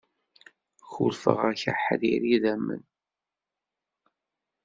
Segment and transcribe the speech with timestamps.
[0.91, 2.83] Kullfeɣ-ak aḥrir idamen.